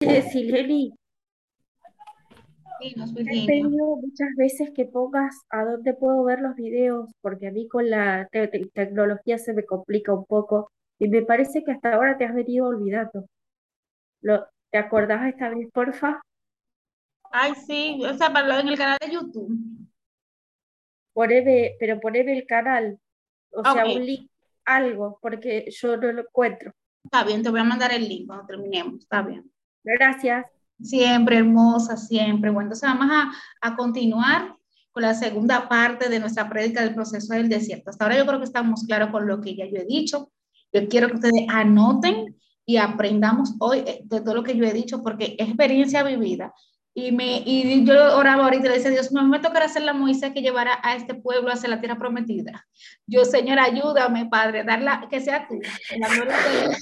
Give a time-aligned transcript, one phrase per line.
[0.00, 0.92] Sileni,
[2.78, 7.46] Sí, nos he pedido muchas veces que pongas a dónde puedo ver los videos, porque
[7.46, 11.64] a mí con la te- te- tecnología se me complica un poco y me parece
[11.64, 13.26] que hasta ahora te has venido olvidando.
[14.20, 16.20] Lo, ¿te acordás esta vez, porfa?
[17.30, 19.48] Ay, sí, o sea, para lo- en el canal de YouTube.
[21.14, 22.98] Poneme, pero poneme el canal,
[23.52, 24.30] o sea, un link,
[24.66, 26.72] algo, porque yo no lo encuentro.
[27.04, 29.50] está bien, te voy a mandar el link cuando terminemos, está bien.
[29.94, 30.46] Gracias.
[30.82, 32.50] Siempre hermosa, siempre.
[32.50, 34.56] Bueno, entonces vamos a, a continuar
[34.92, 37.90] con la segunda parte de nuestra prédica del proceso del desierto.
[37.90, 40.30] Hasta ahora yo creo que estamos claros con lo que ya yo he dicho.
[40.72, 42.34] Yo quiero que ustedes anoten
[42.66, 46.52] y aprendamos hoy eh, de todo lo que yo he dicho porque experiencia vivida.
[46.94, 49.92] Y, me, y yo oraba ahorita y le decía, Dios, no me tocará hacer la
[49.92, 52.66] Moisés que llevara a este pueblo hacia la tierra prometida.
[53.06, 55.60] Yo, Señor, ayúdame, Padre, darla, que sea tú.
[55.98, 56.76] La gloria, de Dios.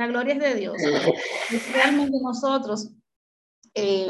[0.00, 0.76] La gloria es de Dios.
[1.52, 2.90] Es realmente nosotros
[3.74, 4.08] eh,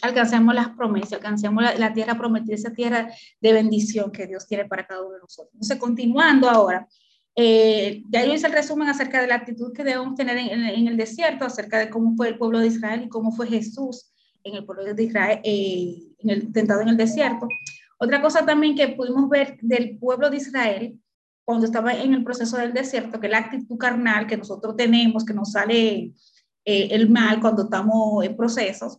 [0.00, 4.66] alcancemos las promesas, alcancemos la, la, tierra prometida, esa tierra de bendición que Dios tiene
[4.66, 5.52] para cada uno de nosotros.
[5.54, 6.86] Entonces, continuando ahora,
[7.34, 10.64] eh, ya yo hice el resumen acerca de la actitud que debemos tener en, en,
[10.64, 14.12] en, el desierto, acerca de cómo fue el pueblo de Israel y cómo fue Jesús
[14.44, 17.48] en el pueblo de Israel, eh, en el, tentado en el desierto.
[17.98, 21.00] Otra cosa también que pudimos ver del pueblo de Israel
[21.46, 25.32] cuando estaba en el proceso del desierto, que la actitud carnal que nosotros tenemos, que
[25.32, 26.12] nos sale
[26.64, 28.98] eh, el mal cuando estamos en procesos,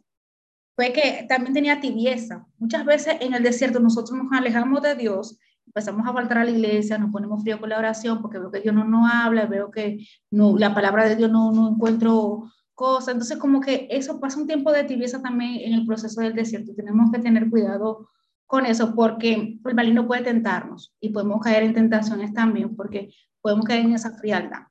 [0.73, 2.47] fue que también tenía tibieza.
[2.57, 6.51] Muchas veces en el desierto nosotros nos alejamos de Dios, empezamos a faltar a la
[6.51, 9.69] iglesia, nos ponemos frío con la oración porque veo que Dios no nos habla, veo
[9.69, 13.09] que no, la palabra de Dios no, no encuentro cosas.
[13.09, 16.73] Entonces como que eso pasa un tiempo de tibieza también en el proceso del desierto.
[16.73, 18.07] Tenemos que tener cuidado
[18.47, 23.65] con eso porque el maligno puede tentarnos y podemos caer en tentaciones también porque podemos
[23.65, 24.61] caer en esa frialdad.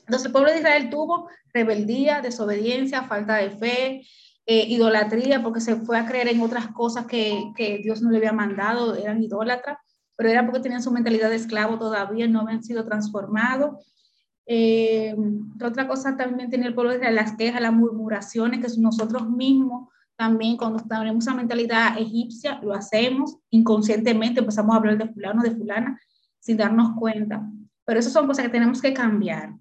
[0.00, 4.02] Entonces el pueblo de Israel tuvo rebeldía, desobediencia, falta de fe,
[4.46, 8.18] eh, idolatría, porque se fue a creer en otras cosas que, que, Dios no le
[8.18, 9.78] había mandado, eran idólatras,
[10.14, 13.84] pero era porque tenían su mentalidad de esclavo todavía, no habían sido transformados.
[14.46, 15.16] Eh,
[15.60, 19.88] otra cosa también tenía el pueblo de Israel, las quejas, las murmuraciones, que nosotros mismos
[20.16, 25.54] también cuando tenemos esa mentalidad egipcia, lo hacemos inconscientemente, empezamos a hablar de fulano, de
[25.54, 26.00] fulana,
[26.40, 27.48] sin darnos cuenta.
[27.84, 29.54] Pero esas son cosas que tenemos que cambiar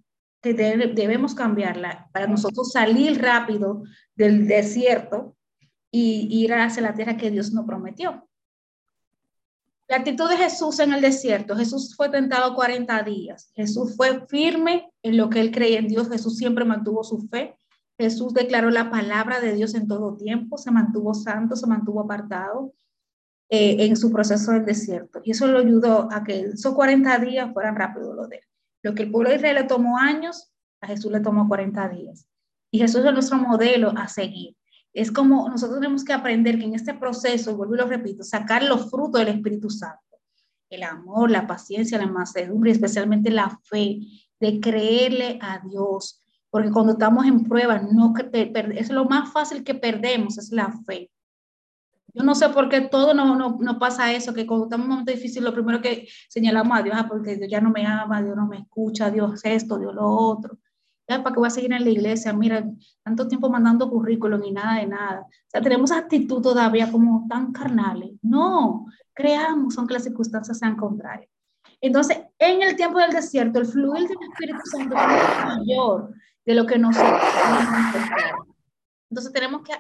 [0.46, 3.82] que debemos cambiarla para nosotros salir rápido
[4.16, 5.36] del desierto
[5.90, 8.30] y ir hacia la tierra que Dios nos prometió.
[9.88, 14.92] La actitud de Jesús en el desierto, Jesús fue tentado 40 días, Jesús fue firme
[15.02, 17.58] en lo que él creía en Dios, Jesús siempre mantuvo su fe,
[17.98, 22.74] Jesús declaró la palabra de Dios en todo tiempo, se mantuvo santo, se mantuvo apartado
[23.50, 25.22] eh, en su proceso del desierto.
[25.24, 28.42] Y eso lo ayudó a que esos 40 días fueran rápido lo de.
[28.82, 30.52] Lo que el pueblo de Israel le tomó años,
[30.82, 32.28] a Jesús le tomó 40 días.
[32.72, 34.56] Y Jesús es nuestro modelo a seguir.
[34.94, 38.64] Es como nosotros tenemos que aprender que en este proceso, vuelvo y lo repito, sacar
[38.64, 40.02] los frutos del Espíritu Santo.
[40.70, 44.00] El amor, la paciencia, la mansedumbre, especialmente la fe,
[44.40, 46.25] de creerle a Dios.
[46.56, 51.12] Porque cuando estamos en prueba, no, es lo más fácil que perdemos, es la fe.
[52.14, 54.90] Yo no sé por qué todo no, no, no, pasa eso, que cuando estamos en
[54.90, 57.86] un momento difícil, lo primero que señalamos a Dios, ah, porque Dios ya no me
[57.86, 60.58] ama, Dios no me escucha, Dios esto, Dios lo otro.
[61.10, 62.32] Ya, ¿Para qué voy a seguir en la iglesia?
[62.32, 62.66] Mira,
[63.04, 65.24] tanto tiempo mandando currículum y nada de nada.
[65.24, 68.12] O sea, tenemos actitud todavía como tan carnales.
[68.22, 71.30] No, creamos, aunque las circunstancias sean contrarias.
[71.82, 76.66] Entonces, en el tiempo del desierto, el fluir del Espíritu Santo es mayor de lo
[76.66, 77.22] que nosotros
[79.10, 79.74] Entonces, tenemos que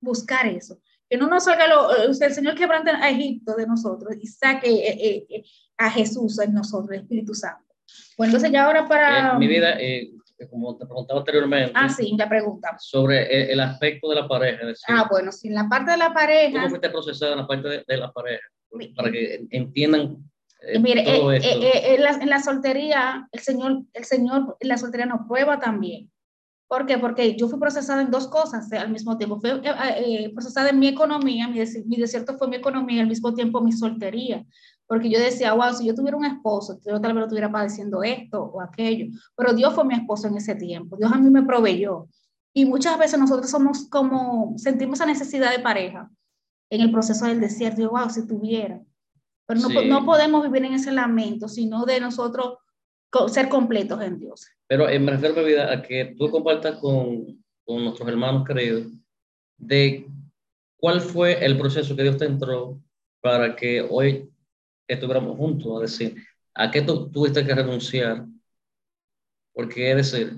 [0.00, 4.26] buscar eso que no nos salga lo, el Señor quebrante a Egipto de nosotros y
[4.26, 5.44] saque eh, eh,
[5.76, 7.64] a Jesús en nosotros, el Espíritu Santo.
[8.18, 9.34] Bueno, entonces ya ahora para...
[9.34, 9.78] Eh, mi vida,
[10.50, 11.72] como te preguntaba anteriormente.
[11.74, 12.76] Ah, sí, ya pregunta.
[12.78, 14.66] Sobre el, el aspecto de la pareja.
[14.66, 16.58] Decir, ah, bueno, si en la parte de la pareja...
[16.58, 18.42] ¿Cómo fuiste procesada en la parte de, de la pareja?
[18.96, 20.18] Para que entiendan
[20.62, 21.30] eh, Mire, eh, esto.
[21.32, 25.58] Eh, en, la, en, la, soltería, el Señor, el Señor en la soltería nos prueba
[25.58, 26.10] también.
[26.68, 26.98] ¿Por qué?
[26.98, 29.40] Porque yo fui procesada en dos cosas al mismo tiempo.
[29.40, 33.06] Fui eh, procesada en mi economía, mi, des mi, desierto fue mi economía y al
[33.06, 34.44] mismo tiempo mi soltería.
[34.86, 38.02] Porque yo decía, wow, si yo tuviera un esposo, yo tal vez lo estuviera padeciendo
[38.02, 39.06] esto o aquello.
[39.36, 40.96] Pero Dios fue mi esposo en ese tiempo.
[40.96, 42.08] Dios a mí me proveyó.
[42.52, 46.10] Y muchas veces nosotros somos como, sentimos esa necesidad de pareja
[46.70, 47.82] en el proceso del desierto.
[47.82, 48.80] Yo, wow, si tuviera.
[49.46, 49.88] Pero no, sí.
[49.88, 52.58] no podemos vivir en ese lamento, sino de nosotros
[53.28, 54.48] ser completos en Dios.
[54.66, 58.88] Pero eh, me refiero, vida, a que tú compartas con, con, nuestros hermanos queridos
[59.56, 60.06] de
[60.76, 62.80] cuál fue el proceso que Dios te entró
[63.20, 64.30] para que hoy
[64.86, 66.22] estuviéramos juntos, es decir,
[66.54, 68.26] a qué tú tuviste que renunciar,
[69.52, 70.34] porque es decir,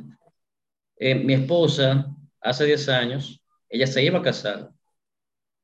[0.97, 4.71] eh, mi esposa hace 10 años, ella se iba a casar.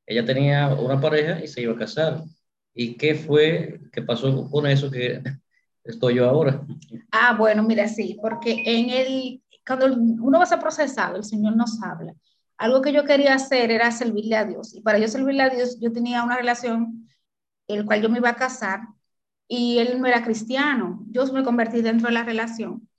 [0.05, 2.21] Ella tenía una pareja y se iba a casar.
[2.75, 5.23] ¿Y qué fue, qué pasó con eso que
[5.83, 6.61] estoy yo ahora?
[7.09, 11.55] Ah, bueno, mira, sí, porque en el, cuando uno va a ser procesado, el Señor
[11.55, 12.13] nos habla.
[12.57, 14.75] Algo que yo quería hacer era servirle a Dios.
[14.75, 17.07] Y para yo servirle a Dios, yo tenía una relación,
[17.67, 18.81] el cual yo me iba a casar,
[19.47, 21.05] y él no era cristiano.
[21.11, 22.89] Yo me convertí dentro de la relación.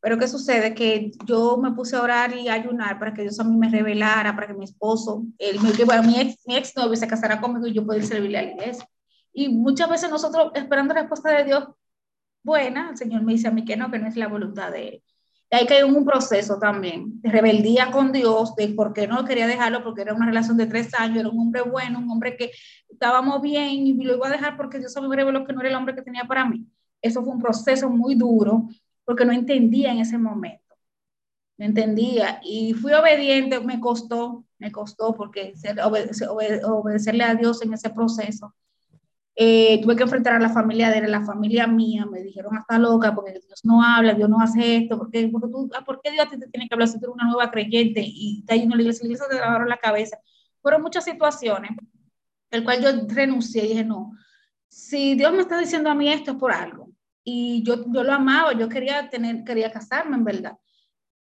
[0.00, 0.74] Pero ¿qué sucede?
[0.74, 3.70] Que yo me puse a orar y a ayunar para que Dios a mí me
[3.70, 7.66] revelara, para que mi esposo, que, bueno, mi, ex, mi ex novio se casara conmigo
[7.66, 8.88] y yo pudiera servirle a la iglesia.
[9.32, 11.68] Y muchas veces nosotros esperando respuesta de Dios
[12.42, 14.88] buena, el Señor me dice a mí que no, que no es la voluntad de
[14.88, 15.02] Él.
[15.50, 19.46] Y que ir un proceso también de rebeldía con Dios, de por qué no quería
[19.46, 22.50] dejarlo, porque era una relación de tres años, era un hombre bueno, un hombre que
[22.88, 25.74] estábamos bien y lo iba a dejar porque Dios me reveló que no era el
[25.76, 26.66] hombre que tenía para mí.
[27.02, 28.68] Eso fue un proceso muy duro
[29.04, 30.74] porque no entendía en ese momento.
[31.58, 35.52] No entendía y fui obediente, me costó, me costó porque
[35.84, 38.54] obedecerle a Dios en ese proceso.
[39.34, 43.14] Eh, tuve que enfrentar a la familia de la familia mía, me dijeron hasta loca
[43.14, 46.28] porque Dios no habla, Dios no hace esto, porque, porque tú, ah, ¿por qué Dios
[46.28, 48.82] te tiene que hablar si tú eres una nueva creyente y está yendo a la
[48.82, 50.18] iglesia, la iglesia te lavaron la cabeza?
[50.60, 51.70] Fueron muchas situaciones,
[52.50, 54.12] el cual yo renuncié y dije, no,
[54.68, 56.90] si Dios me está diciendo a mí esto es por algo
[57.24, 60.58] y yo, yo lo amaba, yo quería tener, quería casarme en verdad,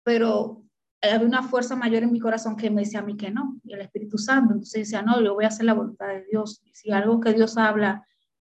[0.04, 0.65] pero
[1.12, 3.74] había una fuerza mayor en mi corazón que me decía a mí que no, y
[3.74, 6.92] el Espíritu Santo, entonces decía, no, yo voy a hacer la voluntad de Dios, si
[6.92, 8.06] algo que Dios habla,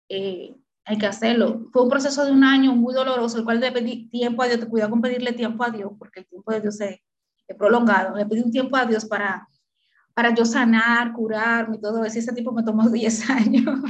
[0.09, 1.69] eh, hay que hacerlo.
[1.73, 4.61] Fue un proceso de un año muy doloroso, el cual le pedí tiempo a Dios,
[4.61, 7.01] te cuidado con pedirle tiempo a Dios, porque el tiempo de Dios es,
[7.47, 9.47] es prolongado, le pedí un tiempo a Dios para,
[10.15, 12.19] para yo sanar, curarme y todo eso.
[12.19, 13.81] Ese tiempo me tomó 10 años,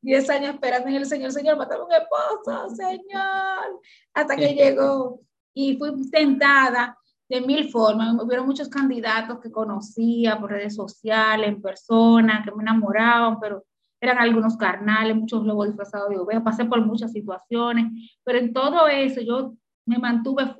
[0.00, 3.80] 10 años esperando en el Señor, Señor, mátame un esposo, Señor,
[4.14, 5.20] hasta que llegó.
[5.52, 6.96] Y fui tentada
[7.28, 8.16] de mil formas.
[8.22, 13.64] Hubieron muchos candidatos que conocía por redes sociales, en persona, que me enamoraban, pero
[14.00, 16.44] eran algunos carnales, muchos lobos disfrazados de oveja.
[16.44, 17.92] Pasé por muchas situaciones,
[18.24, 19.54] pero en todo eso yo
[19.86, 20.54] me mantuve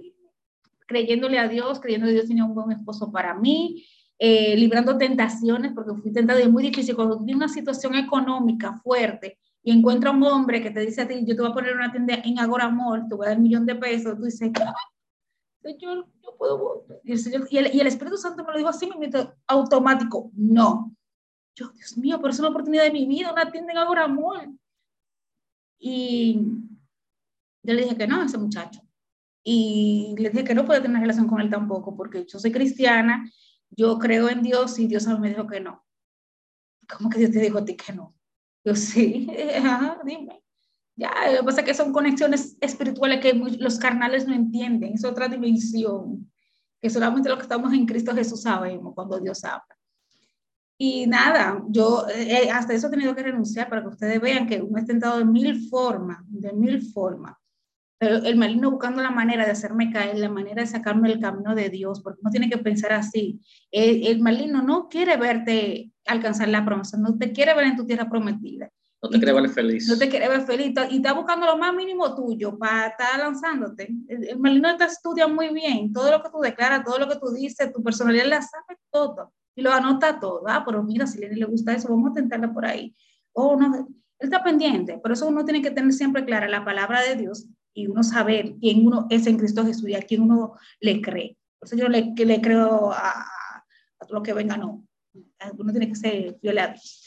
[0.86, 3.84] creyéndole a Dios, creyendo que Dios tenía un buen esposo para mí,
[4.18, 6.94] eh, librando tentaciones, porque fui tentada y es muy difícil.
[6.94, 11.24] Cuando tienes una situación económica fuerte y encuentra un hombre que te dice a ti,
[11.26, 13.42] yo te voy a poner una tienda en Agora Mall, te voy a dar un
[13.42, 14.50] millón de pesos, tú dices,
[15.72, 16.86] Señor, yo puedo.
[17.04, 19.10] Y el, Señor, y el, Espíritu Santo me lo dijo así, me
[19.46, 20.94] automático, no.
[21.54, 24.58] Yo, Dios mío, pero es una oportunidad de mi vida, una tienda en Agora Mall.
[25.78, 26.40] Y
[27.62, 28.80] yo le dije que no a ese muchacho.
[29.42, 33.30] Y le dije que no puede tener relación con él tampoco, porque yo soy cristiana
[33.70, 35.84] yo creo en Dios y Dios a mí me dijo que no.
[36.88, 38.14] ¿Cómo que Dios te dijo a ti que no?
[38.64, 39.28] Yo sí,
[40.04, 40.42] dime.
[40.96, 45.04] Ya, lo que pasa es que son conexiones espirituales que los carnales no entienden, es
[45.04, 46.30] otra dimensión,
[46.80, 49.76] que solamente los que estamos en Cristo Jesús sabemos cuando Dios habla.
[50.78, 54.60] Y nada, yo eh, hasta eso he tenido que renunciar para que ustedes vean que
[54.62, 57.36] uno es tentado de mil formas, de mil formas
[57.98, 61.70] el maligno buscando la manera de hacerme caer, la manera de sacarme del camino de
[61.70, 63.40] Dios, porque uno tiene que pensar así.
[63.70, 67.86] El, el, maligno no quiere verte alcanzar la promesa, no te quiere ver en tu
[67.86, 68.70] tierra prometida.
[69.02, 69.88] No te quiere ver feliz.
[69.88, 73.88] No te quiere ver feliz y está buscando lo más mínimo tuyo para estar lanzándote.
[74.08, 77.30] El, maligno te estudia muy bien, todo lo que tú declaras, todo lo que tú
[77.30, 80.42] dices, tu personalidad la sabe todo y lo anota todo.
[80.46, 82.94] Ah, pero mira, si a le gusta eso, vamos a tentarla por ahí.
[83.32, 83.84] Oh, no, él
[84.18, 87.86] está pendiente, por eso uno tiene que tener siempre clara la palabra de Dios y
[87.88, 91.36] uno saber quién uno es en Cristo Jesús y a quién uno le cree.
[91.58, 94.86] Por eso yo le, le creo a, a lo que venga, no.
[95.58, 97.06] Uno tiene que ser fiel a Dios.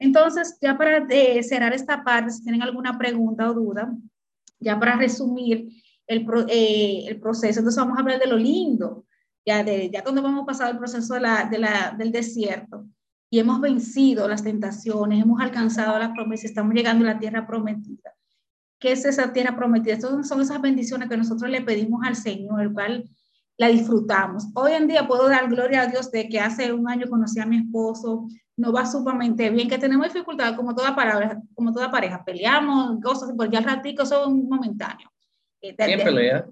[0.00, 1.06] Entonces, ya para
[1.42, 3.94] cerrar esta parte, si tienen alguna pregunta o duda,
[4.58, 5.68] ya para resumir
[6.06, 9.04] el, eh, el proceso, entonces vamos a hablar de lo lindo,
[9.44, 12.86] ya, de, ya cuando hemos pasado el proceso de la, de la, del desierto
[13.28, 18.14] y hemos vencido las tentaciones, hemos alcanzado las promesas, estamos llegando a la tierra prometida.
[18.78, 19.94] ¿Qué es esa tierra prometida?
[19.94, 23.08] Estas son esas bendiciones que nosotros le pedimos al Señor, el cual
[23.58, 24.46] la disfrutamos.
[24.54, 27.44] Hoy en día puedo dar gloria a Dios de que hace un año conocí a
[27.44, 28.26] mi esposo,
[28.60, 33.32] no va sumamente bien, que tenemos dificultades como toda pareja, como toda pareja, peleamos, cosas,
[33.34, 35.10] porque al ratico son momentáneos.
[35.62, 36.46] Eh, ¿Quién pelea?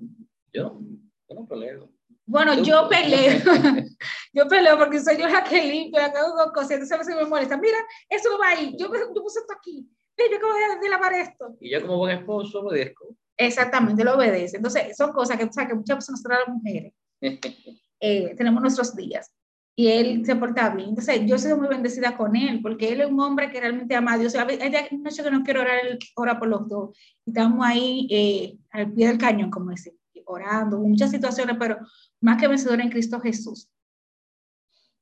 [0.51, 0.81] Yo,
[1.29, 1.91] yo no peleo.
[2.25, 3.41] Bueno, yo peleo,
[4.33, 7.15] yo peleo porque soy yo la que limpio, la que hago cosas, entonces a veces
[7.15, 9.87] me molesta, mira, eso va ahí, yo, yo puse esto aquí,
[10.17, 11.57] yo acabo de lavar esto.
[11.61, 13.15] Y yo como buen esposo obedezco.
[13.37, 14.57] Exactamente, lo obedece.
[14.57, 16.93] Entonces, son cosas que, o sea, que muchas veces nosotras las mujeres
[18.01, 19.31] eh, tenemos nuestros días
[19.79, 20.89] y él se porta bien.
[20.89, 24.15] Entonces, yo sido muy bendecida con él, porque él es un hombre que realmente ama
[24.15, 24.35] a Dios.
[24.35, 25.79] Hay noche que no quiero orar,
[26.17, 26.99] ora por los dos.
[27.25, 29.93] Estamos ahí eh, al pie del cañón, como decir,
[30.25, 31.79] orando, muchas situaciones, pero
[32.21, 33.71] más que vencedor en Cristo Jesús.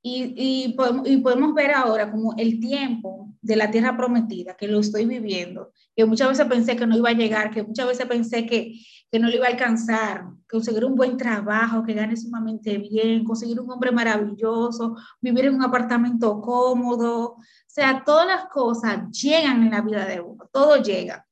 [0.02, 4.68] Y, y, podemos, y podemos ver ahora como el tiempo de la tierra prometida, que
[4.68, 8.04] lo estoy viviendo, que muchas veces pensé que no iba a llegar, que muchas veces
[8.04, 8.74] pensé que,
[9.10, 13.60] que no lo iba a alcanzar, conseguir un buen trabajo, que gane sumamente bien, conseguir
[13.60, 19.70] un hombre maravilloso, vivir en un apartamento cómodo, o sea, todas las cosas llegan en
[19.70, 21.26] la vida de uno, todo llega.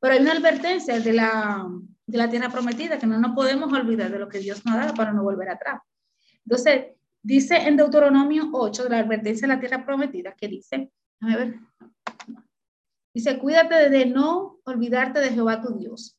[0.00, 1.66] Pero hay una advertencia de la,
[2.06, 4.78] de la tierra prometida, que no nos podemos olvidar de lo que Dios nos ha
[4.78, 5.80] dado para no volver atrás.
[6.44, 10.92] Entonces, Dice en Deuteronomio 8, de la advertencia de la tierra prometida, que dice,
[11.22, 11.56] a ver,
[13.12, 16.15] dice, cuídate de no olvidarte de Jehová tu Dios.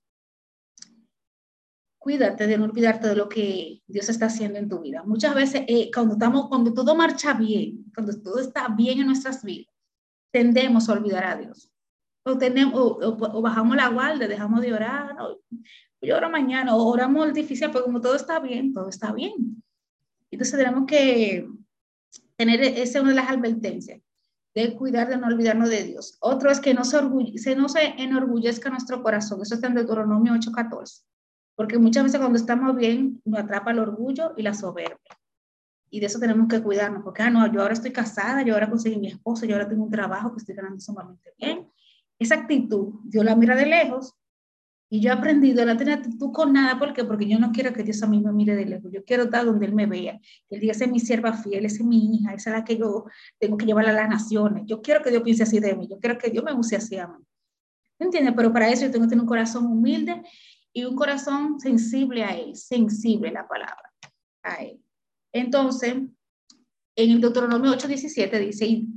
[2.07, 5.03] Cuídate de no olvidarte de lo que Dios está haciendo en tu vida.
[5.03, 9.43] Muchas veces, eh, cuando, estamos, cuando todo marcha bien, cuando todo está bien en nuestras
[9.43, 9.75] vidas,
[10.31, 11.69] tendemos a olvidar a Dios.
[12.23, 15.41] O, tenemos, o, bajamos la guardia, dejamos de orar, o,
[16.01, 19.61] yo oro mañana, o oramos difícil, pero como todo está bien, todo está bien.
[20.31, 21.45] Entonces tenemos que
[22.37, 23.99] tener, esa es una de las advertencias,
[24.55, 26.15] de cuidar de no olvidarnos de Dios.
[26.21, 26.99] Otro es que no se,
[27.35, 29.41] se, no se enorgullezca nuestro corazón.
[29.41, 31.03] Eso está en Deuteronomio 8:14.
[31.57, 35.17] Porque muchas veces cuando estamos bien nos atrapa el orgullo y la soberbia.
[35.89, 38.69] Y de eso tenemos que cuidarnos, porque, ah, no, yo ahora estoy casada, yo ahora
[38.69, 41.67] conseguí mi esposo, yo ahora tengo un trabajo que estoy ganando sumamente bien.
[42.19, 44.13] Esa actitud, Dios la mira de lejos
[44.87, 47.03] y yo he aprendido a no tener actitud con nada, ¿por qué?
[47.03, 49.43] Porque yo no quiero que Dios a mí me mire de lejos, yo quiero estar
[49.43, 52.17] donde Él me vea, que Él diga, esa es mi sierva fiel, esa es mi
[52.17, 53.05] hija, esa es la que yo
[53.39, 55.97] tengo que llevar a las naciones, yo quiero que Dios piense así de mí, yo
[55.99, 57.23] quiero que Dios me use así a mí.
[57.99, 58.33] ¿Entiendes?
[58.37, 60.21] Pero para eso yo tengo que tener un corazón humilde
[60.77, 63.91] y un corazón sensible a Él, sensible la palabra,
[64.43, 64.79] a Él.
[65.34, 68.88] Entonces, en el Deuteronomio 8:17 dice, y,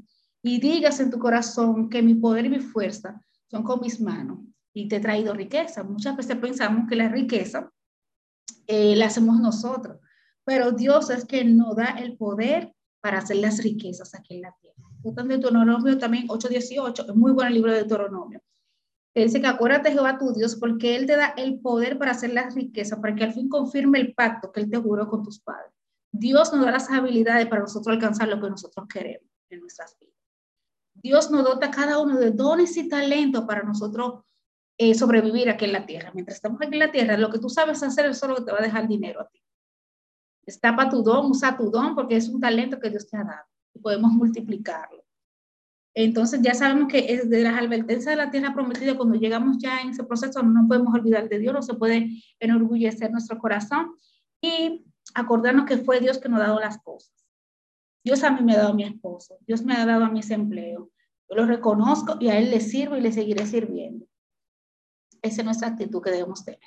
[0.42, 3.18] y digas en tu corazón que mi poder y mi fuerza
[3.50, 4.40] son con mis manos
[4.74, 5.82] y te he traído riqueza.
[5.82, 7.72] Muchas veces pensamos que la riqueza
[8.66, 9.96] eh, la hacemos nosotros,
[10.44, 14.54] pero Dios es quien nos da el poder para hacer las riquezas aquí en la
[14.60, 14.84] tierra.
[15.02, 18.42] En Deuteronomio también 8.18, es muy bueno el libro de Deuteronomio.
[19.14, 22.32] Él dice que acuérdate Jehová tu Dios, porque Él te da el poder para hacer
[22.32, 25.40] las riquezas, para que al fin confirme el pacto que Él te juró con tus
[25.40, 25.72] padres.
[26.12, 30.14] Dios nos da las habilidades para nosotros alcanzar lo que nosotros queremos en nuestras vidas.
[30.94, 34.24] Dios nos dota a cada uno de dones y talentos para nosotros
[34.76, 36.10] eh, sobrevivir aquí en la tierra.
[36.14, 38.52] Mientras estamos aquí en la tierra, lo que tú sabes hacer es solo que te
[38.52, 39.42] va a dejar dinero a ti.
[40.42, 43.46] Destapa tu don, usa tu don, porque es un talento que Dios te ha dado
[43.74, 44.99] y podemos multiplicarlo.
[45.94, 49.80] Entonces ya sabemos que es de las advertencias de la tierra prometida, cuando llegamos ya
[49.80, 53.96] en ese proceso, no podemos olvidar de Dios, no se puede enorgullecer nuestro corazón
[54.40, 57.12] y acordarnos que fue Dios que nos ha dado las cosas.
[58.04, 60.30] Dios a mí me ha dado a mi esposo, Dios me ha dado a mis
[60.30, 60.88] empleos.
[61.28, 64.06] Yo lo reconozco y a Él le sirvo y le seguiré sirviendo.
[65.22, 66.60] Esa es nuestra actitud que debemos tener.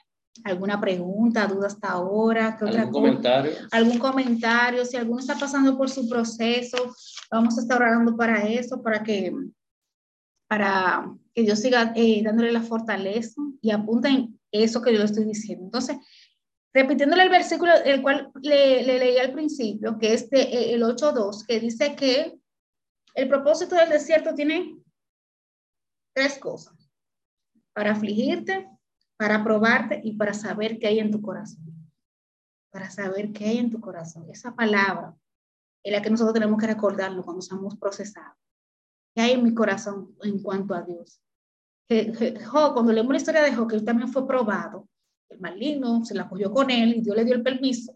[0.44, 2.58] ¿Alguna pregunta, duda hasta ahora?
[2.58, 3.52] ¿Qué ¿Algún comentario?
[3.72, 4.84] ¿Algún comentario?
[4.84, 6.78] Si alguno está pasando por su proceso,
[7.32, 9.32] vamos a estar orando para eso, para que,
[10.48, 15.26] para que Dios siga eh, dándole la fortaleza y apunten eso que yo le estoy
[15.26, 15.66] diciendo.
[15.66, 15.98] Entonces,
[16.74, 20.82] repitiéndole el versículo, el cual le, le leí al principio, que es de, eh, el
[20.82, 22.40] 8.2, que dice que
[23.14, 24.78] el propósito del desierto tiene
[26.16, 26.74] tres cosas
[27.74, 28.68] para afligirte,
[29.24, 31.64] para probarte y para saber qué hay en tu corazón.
[32.70, 34.30] Para saber qué hay en tu corazón.
[34.30, 35.16] Esa palabra
[35.82, 38.38] es la que nosotros tenemos que recordarlo cuando estamos procesados.
[39.16, 41.22] ¿Qué hay en mi corazón en cuanto a Dios?
[42.52, 44.90] cuando leemos la historia de Job, que él también fue probado,
[45.30, 47.94] el maligno se la cogió con él y Dios le dio el permiso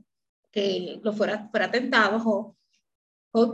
[0.50, 2.56] que lo fuera, fuera tentado, Job,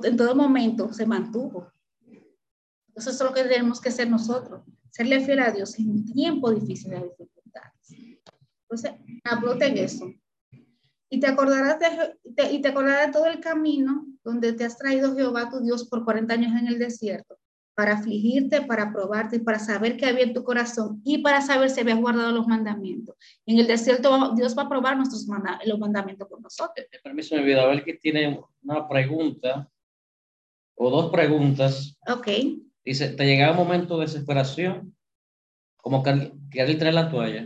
[0.03, 1.72] en todo momento se mantuvo.
[2.94, 4.62] Eso es lo que tenemos que hacer nosotros
[4.92, 6.98] serle fiel a Dios en un tiempo difícil de
[7.88, 8.24] dificultades.
[8.69, 10.12] Entonces, en eso.
[11.10, 15.15] Y te acordarás de, y te acordarás de todo el camino donde te has traído
[15.15, 17.38] Jehová tu Dios por 40 años en el desierto,
[17.75, 21.81] para afligirte, para probarte, para saber qué había en tu corazón y para saber si
[21.81, 23.15] habías guardado los mandamientos.
[23.45, 25.27] En el desierto Dios va a probar nuestros
[25.65, 26.88] los mandamientos con nosotros.
[27.03, 29.69] Permiso, mi vida, a ver que tiene una pregunta
[30.75, 31.95] o dos preguntas.
[32.07, 32.27] Ok.
[32.83, 34.95] Dice, ¿te llegaba un momento de desesperación?
[35.84, 37.46] Como que querer traer la toalla.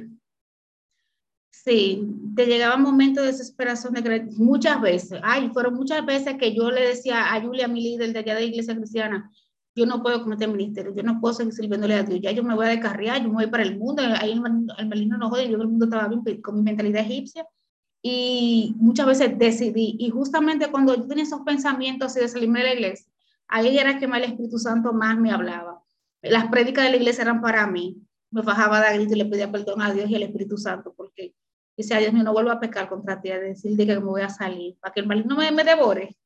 [1.49, 5.19] Sí, te llegaba un momento de desesperación de muchas veces.
[5.23, 8.41] Ay, fueron muchas veces que yo le decía a Julia, mi líder de allá de
[8.41, 9.31] la iglesia cristiana,
[9.75, 12.53] yo no puedo cometer ministerio, yo no puedo seguir sirviéndole a Dios, ya yo me
[12.53, 14.41] voy a descarriar, yo me voy para el mundo, ahí el,
[14.87, 17.45] maligno no jode, yo el mundo estaba bien con mi mentalidad egipcia,
[18.03, 22.65] y muchas veces decidí, y justamente cuando yo tenía esos pensamientos así de salirme de
[22.65, 23.11] la iglesia,
[23.47, 25.81] ahí era que el Espíritu Santo más me hablaba.
[26.21, 28.06] Las prédicas de la iglesia eran para mí.
[28.31, 31.33] Me bajaba de grito y le pedía perdón a Dios y al Espíritu Santo, porque
[31.77, 34.29] decía, Dios mío, no vuelvo a pecar contra ti, a decirle que me voy a
[34.29, 36.17] salir, para que el maligno me, me devore.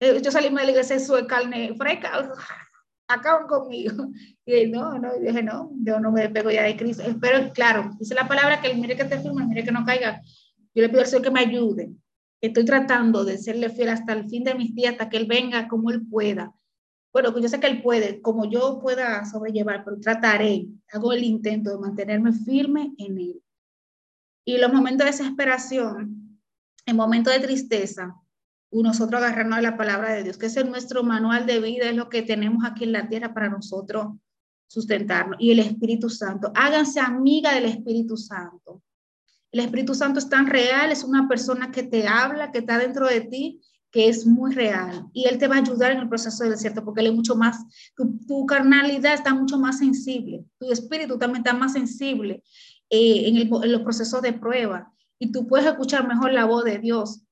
[0.00, 2.30] Eh, yo salí de la iglesia, eso es carne fresca,
[3.08, 4.08] acaban conmigo.
[4.46, 7.02] Y no, no, dije, no, yo no me despego ya de Cristo.
[7.02, 10.20] Espero, claro, dice la palabra que mire que te firme, mire que no caiga.
[10.74, 11.92] Yo le pido al Señor que me ayude.
[12.42, 15.66] Estoy tratando de serle fiel hasta el fin de mis días, hasta que Él venga
[15.66, 16.52] como Él pueda.
[17.14, 21.70] Bueno, yo sé que Él puede, como yo pueda sobrellevar, pero trataré, hago el intento
[21.70, 23.42] de mantenerme firme en Él.
[24.44, 26.40] Y los momentos de desesperación,
[26.84, 28.20] en momentos de tristeza,
[28.72, 32.08] nosotros agarrarnos de la palabra de Dios, que es nuestro manual de vida, es lo
[32.08, 34.08] que tenemos aquí en la tierra para nosotros
[34.66, 35.36] sustentarnos.
[35.38, 38.82] Y el Espíritu Santo, háganse amiga del Espíritu Santo.
[39.52, 43.06] El Espíritu Santo es tan real, es una persona que te habla, que está dentro
[43.06, 43.60] de ti,
[43.94, 45.06] que es muy real.
[45.14, 47.36] Y Él te va a ayudar en el proceso del desierto, porque Él es mucho
[47.36, 47.64] más,
[47.96, 52.42] tu, carnalidad está mucho más sensible, tu espíritu también está más sensible
[52.90, 54.92] eh, en, en los procesos de prueba.
[55.18, 57.24] Y tú puedes escuchar mejor la voz de Dios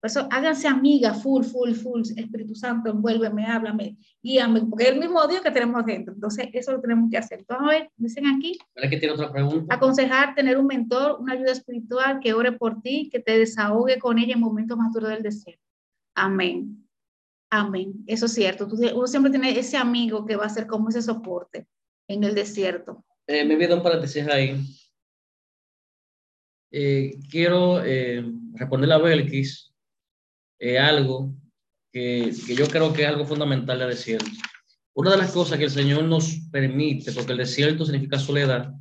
[0.00, 5.00] por eso háganse amigas, full, full, full, Espíritu Santo, envuélveme, háblame, guíame, porque es el
[5.00, 6.12] mismo Dios que tenemos dentro.
[6.12, 7.40] Entonces, eso lo tenemos que hacer.
[7.40, 8.58] Entonces, a ver, dicen aquí.
[8.74, 9.74] que tiene otra pregunta?
[9.74, 14.18] Aconsejar tener un mentor, una ayuda espiritual que ore por ti, que te desahogue con
[14.18, 15.65] ella en momentos más duros del desierto.
[16.16, 16.88] Amén.
[17.50, 18.02] Amén.
[18.06, 18.66] Eso es cierto.
[18.66, 21.68] uno siempre tiene ese amigo que va a ser como ese soporte
[22.08, 23.04] en el desierto.
[23.26, 24.60] Eh, me voy a un paréntesis ahí.
[26.72, 29.72] Eh, quiero eh, responder a Belkis
[30.58, 31.34] es algo
[31.92, 34.30] que, que, yo creo que es algo fundamental del desierto.
[34.94, 38.72] Una de las cosas que el Señor nos permite, porque el desierto significa soledad,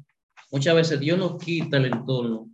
[0.51, 2.49] muchas veces Dios nos quita el entorno.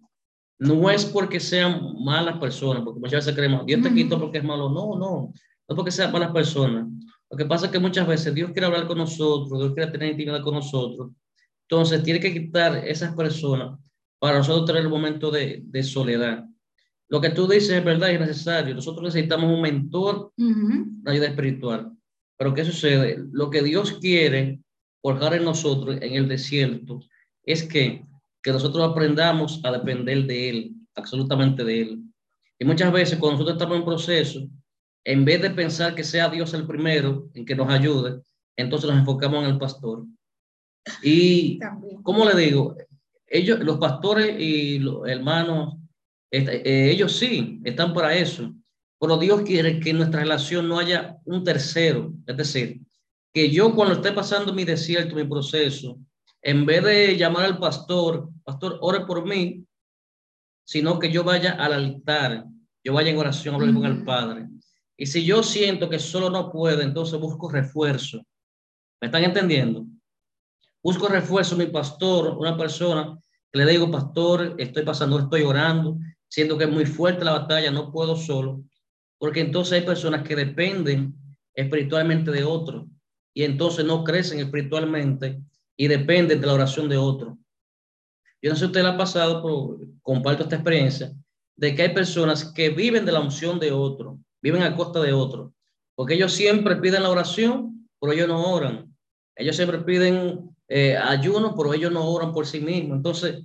[0.61, 4.43] No es porque sean malas personas, porque muchas veces creemos, Dios te quitó porque es
[4.43, 4.69] malo.
[4.69, 5.33] No, no,
[5.67, 6.87] no porque sean malas personas.
[7.31, 10.11] Lo que pasa es que muchas veces Dios quiere hablar con nosotros, Dios quiere tener
[10.11, 11.11] intimidad con nosotros.
[11.67, 13.79] Entonces tiene que quitar esas personas
[14.19, 16.45] para nosotros tener un momento de, de soledad.
[17.09, 18.75] Lo que tú dices es verdad y es necesario.
[18.75, 21.91] Nosotros necesitamos un mentor, una ayuda espiritual.
[22.37, 23.25] Pero ¿qué sucede?
[23.31, 24.59] Lo que Dios quiere
[25.01, 26.99] forjar en nosotros en el desierto
[27.43, 28.05] es que,
[28.41, 32.03] que nosotros aprendamos a depender de Él, absolutamente de Él.
[32.59, 34.47] Y muchas veces cuando nosotros estamos en proceso,
[35.03, 38.21] en vez de pensar que sea Dios el primero en que nos ayude,
[38.55, 40.05] entonces nos enfocamos en el pastor.
[41.01, 41.59] Y,
[42.03, 42.75] ¿cómo le digo?
[43.27, 45.75] Ellos, los pastores y los hermanos
[46.31, 48.53] eh, ellos sí, están para eso,
[48.99, 52.81] pero Dios quiere que en nuestra relación no haya un tercero, es decir,
[53.33, 55.99] que yo cuando esté pasando mi desierto, mi proceso,
[56.41, 59.63] en vez de llamar al pastor, pastor, ore por mí,
[60.63, 62.45] sino que yo vaya al altar,
[62.83, 64.47] yo vaya en oración a hablar con el Padre.
[64.97, 68.25] Y si yo siento que solo no puedo, entonces busco refuerzo.
[68.99, 69.85] ¿Me están entendiendo?
[70.83, 73.17] Busco refuerzo, mi pastor, una persona
[73.51, 77.69] que le digo, pastor, estoy pasando, estoy orando, siendo que es muy fuerte la batalla,
[77.71, 78.63] no puedo solo,
[79.17, 81.13] porque entonces hay personas que dependen
[81.53, 82.87] espiritualmente de otro
[83.33, 85.41] y entonces no crecen espiritualmente
[85.81, 87.39] y dependen de la oración de otro.
[88.39, 91.11] Yo no sé si usted la ha pasado, pero comparto esta experiencia
[91.55, 95.11] de que hay personas que viven de la unción de otro, viven a costa de
[95.11, 95.55] otro,
[95.95, 98.95] porque ellos siempre piden la oración, pero ellos no oran.
[99.35, 102.97] Ellos siempre piden eh, ayuno, pero ellos no oran por sí mismos.
[102.97, 103.43] Entonces,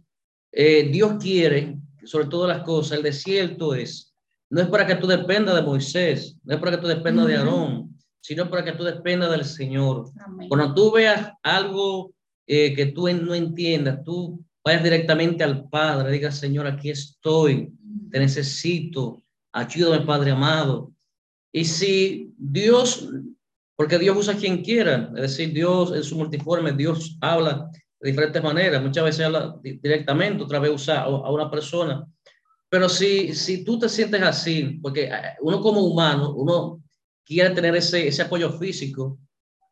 [0.52, 4.14] eh, Dios quiere sobre todas las cosas, el desierto es,
[4.50, 7.36] no es para que tú dependas de Moisés, no es para que tú dependas de
[7.36, 10.10] Aarón, sino para que tú dependas del Señor.
[10.50, 12.12] Cuando tú veas algo
[12.46, 17.72] eh, que tú no entiendas, tú vayas directamente al Padre, digas, Señor, aquí estoy,
[18.10, 20.92] te necesito, ayúdame, Padre amado.
[21.52, 23.08] Y si Dios,
[23.76, 28.42] porque Dios usa quien quiera, es decir, Dios en su multiforme, Dios habla de diferentes
[28.42, 28.82] maneras.
[28.82, 32.06] Muchas veces habla directamente, otra vez usa a una persona.
[32.68, 36.82] Pero si, si tú te sientes así, porque eh, uno como humano, uno
[37.24, 39.18] quiere tener ese, ese apoyo físico.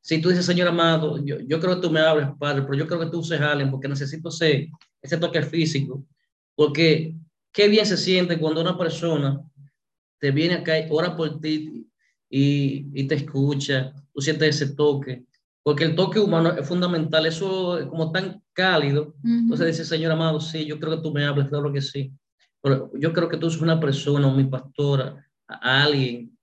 [0.05, 2.87] Si tú dices, Señor amado, yo, yo creo que tú me hables, Padre, pero yo
[2.87, 6.05] creo que tú uses a alguien porque necesito ese, ese toque físico.
[6.55, 7.15] Porque
[7.53, 9.41] qué bien se siente cuando una persona
[10.21, 11.87] te viene acá y ora por ti
[12.29, 15.25] y, y te escucha, tú sientes ese toque
[15.65, 19.15] porque el toque humano es fundamental, eso es como tan cálido.
[19.25, 22.13] Entonces dice, Señor amado, sí, yo creo que tú me hables, claro que sí.
[22.61, 26.34] Pero yo creo que tú eres una persona, mi pastora, a alguien,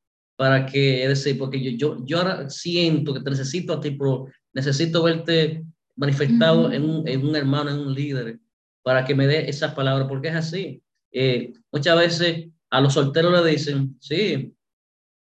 [0.41, 3.91] para que, es decir, porque yo, yo, yo ahora siento que te necesito a ti,
[3.91, 5.63] pero necesito verte
[5.95, 8.39] manifestado en, un, en, un, hermano, en un líder,
[8.81, 10.81] para que me dé esas palabras, porque es así.
[11.11, 14.51] Eh, muchas veces a los solteros le dicen, sí,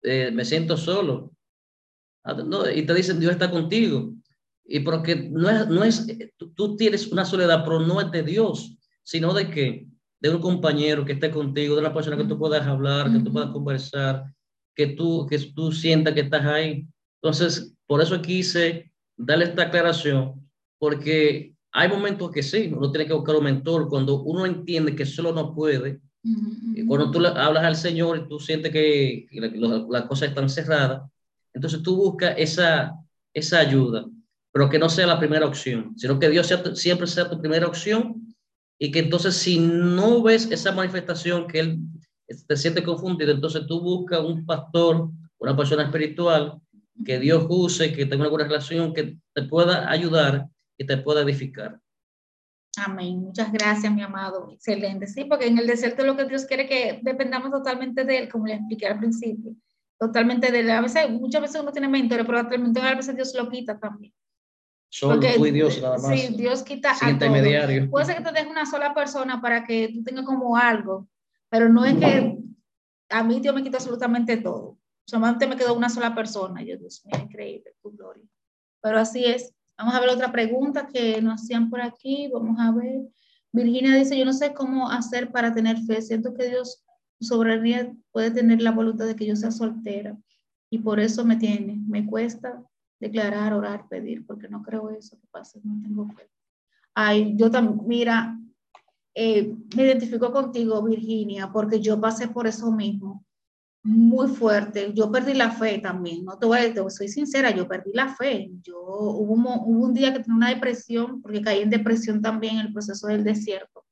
[0.03, 1.33] eh, me siento solo,
[2.23, 2.35] Ah,
[2.75, 4.13] y te dicen, Dios está contigo.
[4.65, 6.05] Y porque no es, no es,
[6.55, 9.87] tú, tienes una soledad, pero no es de Dios, sino de que,
[10.19, 13.31] de un compañero que esté contigo, de una persona que tú puedas hablar, que tú
[13.31, 14.25] puedas conversar,
[14.79, 16.87] que tú, que tú sientas que estás ahí.
[17.21, 23.13] Entonces, por eso quise darle esta aclaración, porque hay momentos que sí, uno tiene que
[23.13, 25.99] buscar un mentor cuando uno entiende que solo no puede.
[26.87, 29.27] Cuando tú hablas al Señor y tú sientes que,
[29.89, 31.01] las cosas están cerradas,
[31.53, 32.95] entonces tú buscas esa,
[33.33, 34.05] esa ayuda,
[34.53, 37.67] pero que no sea la primera opción, sino que Dios sea, siempre sea tu primera
[37.67, 38.33] opción
[38.77, 41.79] y que entonces si no ves esa manifestación que Él
[42.47, 46.59] te siente confundido, entonces tú buscas un pastor, una persona espiritual
[47.05, 51.21] que Dios use, que tenga una buena relación, que te pueda ayudar y te pueda
[51.21, 51.79] edificar.
[52.77, 53.19] Amén.
[53.19, 54.51] Muchas gracias, mi amado.
[54.51, 55.07] Excelente.
[55.07, 58.47] Sí, porque en el desierto lo que Dios quiere que dependamos totalmente de Él, como
[58.47, 59.53] le expliqué al principio.
[59.97, 60.69] Totalmente de Él.
[60.69, 64.13] A veces, muchas veces uno tiene mentores, pero el a veces Dios lo quita también.
[64.91, 66.19] Solo tú y Dios nada más.
[66.19, 67.89] Sí, Dios quita a intermediario.
[67.89, 71.07] Puede ser que te deje una sola persona para que tú tengas como algo,
[71.49, 72.37] pero no es que
[73.09, 74.77] a mí Dios me quita absolutamente todo.
[75.05, 76.61] Solamente me quedó una sola persona.
[76.61, 78.23] Yo, Dios mío, increíble, tu gloria.
[78.81, 79.53] Pero así es.
[79.77, 82.29] Vamos a ver otra pregunta que nos hacían por aquí.
[82.31, 83.07] Vamos a ver.
[83.51, 86.01] Virginia dice, yo no sé cómo hacer para tener fe.
[86.01, 86.85] Siento que Dios
[87.19, 87.75] sobre mí
[88.11, 90.17] puede tener la voluntad de que yo sea soltera
[90.69, 91.81] y por eso me tiene.
[91.87, 92.63] Me cuesta
[92.99, 96.29] declarar, orar, pedir, porque no creo eso que pase, no tengo fe.
[96.93, 98.37] Ay, yo también, mira,
[99.13, 103.25] eh, me identifico contigo, Virginia, porque yo pasé por eso mismo,
[103.83, 104.93] muy fuerte.
[104.93, 108.13] Yo perdí la fe también, no te voy a decir, soy sincera, yo perdí la
[108.15, 108.51] fe.
[108.61, 112.67] Yo hubo, hubo un día que tenía una depresión, porque caí en depresión también en
[112.67, 113.85] el proceso del desierto.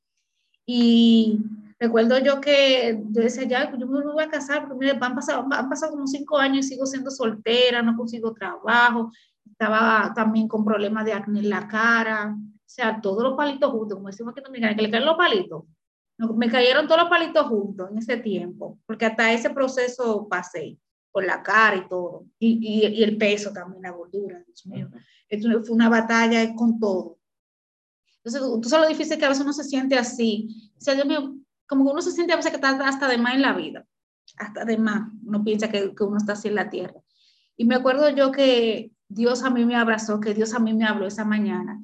[0.65, 1.39] Y
[1.79, 5.47] recuerdo yo que yo decía, ya, yo me voy a casar, porque mire, han pasado,
[5.49, 9.11] han pasado como cinco años y sigo siendo soltera, no consigo trabajo,
[9.49, 12.35] estaba también con problemas de acné en la cara,
[12.69, 15.63] sea, todos los palitos juntos, como decimos aquí en Dominicana, que le caen los palitos.
[16.35, 20.77] Me cayeron todos los palitos juntos en ese tiempo, porque hasta ese proceso pasé
[21.11, 24.89] por la cara y todo, y, y, y el peso también, la gordura, Dios mío.
[25.29, 27.17] fue una batalla con todo.
[28.23, 30.71] Entonces, tú sabes lo difícil que a veces uno se siente así.
[30.77, 31.35] O sea, Dios mío,
[31.67, 33.85] como que uno se siente a veces que está hasta de más en la vida,
[34.37, 36.99] hasta de más, uno piensa que, que uno está así en la tierra.
[37.55, 40.85] Y me acuerdo yo que Dios a mí me abrazó, que Dios a mí me
[40.85, 41.81] habló esa mañana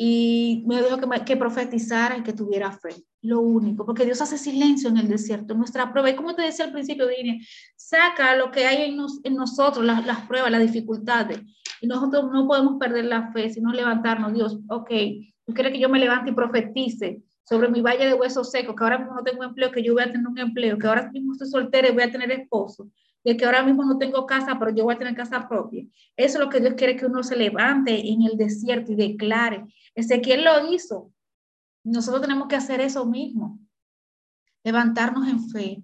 [0.00, 2.94] y me dijo que, que profetizara y que tuviera fe.
[3.20, 6.08] Lo único, porque Dios hace silencio en el desierto, nuestra prueba.
[6.08, 7.44] Y como te decía al principio, Dini,
[7.76, 11.40] saca lo que hay en, en nosotros, las, las, pruebas, las dificultades.
[11.80, 14.32] Y nosotros no podemos perder la fe, sino levantarnos.
[14.34, 14.90] Dios, ok,
[15.44, 18.84] tú quieres que yo me levante y profetice sobre mi valle de huesos secos, que
[18.84, 21.32] ahora mismo no tengo empleo, que yo voy a tener un empleo, que ahora mismo
[21.32, 22.88] estoy soltera y voy a tener esposo,
[23.28, 25.84] de que ahora mismo no tengo casa, pero yo voy a tener casa propia.
[26.16, 29.66] Eso es lo que Dios quiere que uno se levante en el desierto y declare.
[29.94, 31.12] Ezequiel lo hizo.
[31.84, 33.58] Nosotros tenemos que hacer eso mismo.
[34.64, 35.82] Levantarnos en fe.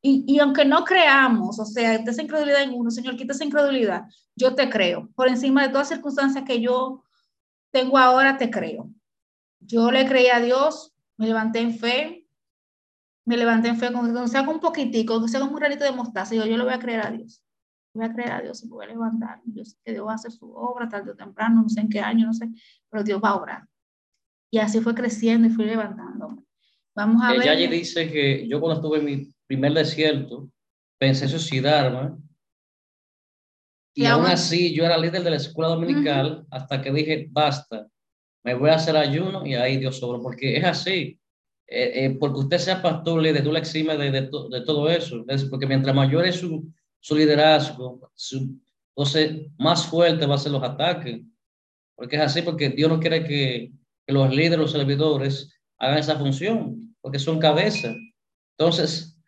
[0.00, 4.04] Y, y aunque no creamos, o sea, esa incredulidad en uno, Señor, quita esa incredulidad,
[4.34, 5.10] yo te creo.
[5.14, 7.04] Por encima de todas circunstancias que yo
[7.70, 8.90] tengo ahora, te creo.
[9.60, 12.17] Yo le creí a Dios, me levanté en fe,
[13.28, 16.56] me levanté en fe, con un poquitico, sea con un granito de mostaza, yo, yo
[16.56, 17.42] le voy a creer a Dios.
[17.92, 19.42] Voy a creer a Dios y voy a levantar.
[19.44, 21.90] Yo sé que Dios va a hacer su obra tarde o temprano, no sé en
[21.90, 22.48] qué año, no sé,
[22.88, 23.68] pero Dios va a obrar.
[24.50, 26.42] Y así fue creciendo y fui levantando.
[26.94, 27.70] Vamos a Ella ver.
[27.70, 30.50] dice que yo cuando estuve en mi primer desierto,
[30.98, 32.16] pensé suicidarme.
[33.94, 37.88] Y, aún así, yo era líder de la escuela dominical hasta que dije, basta,
[38.42, 41.20] me voy a hacer ayuno y ahí Dios sobra, porque es así.
[41.70, 45.22] Eh, eh, porque usted sea pastor, líder, tú le eximes de, de, de, todo eso,
[45.50, 46.66] porque mientras mayor es su,
[46.98, 48.58] su liderazgo, su,
[48.96, 51.20] entonces más fuerte va a ser los ataques,
[51.94, 53.70] porque es así, porque Dios no quiere que,
[54.06, 57.94] que los líderes, los servidores hagan esa función, porque son cabezas.
[58.56, 59.20] Entonces,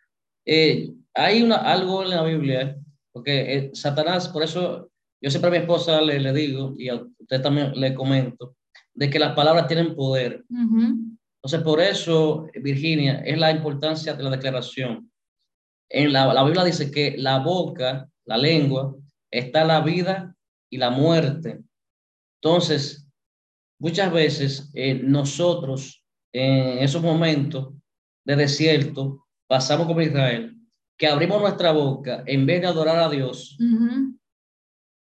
[0.46, 2.74] eh, hay una, algo en la Biblia,
[3.12, 7.42] porque Satanás, por eso yo siempre a mi esposa le, le digo, y a usted
[7.42, 8.56] también le comento,
[8.94, 10.42] de que las palabras tienen poder.
[11.42, 15.10] Entonces, por eso, Virginia, es la importancia de la declaración.
[15.88, 18.94] En la, la, Biblia dice que la boca, la lengua,
[19.30, 20.36] está la vida
[20.68, 21.60] y la muerte.
[22.42, 23.08] Entonces,
[23.78, 27.74] muchas veces eh, nosotros, en esos momentos
[28.24, 30.56] de desierto, pasamos como Israel,
[30.96, 33.56] que abrimos nuestra boca en vez de adorar a Dios,